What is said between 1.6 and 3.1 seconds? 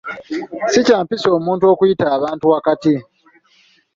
okuyita abantu wakati.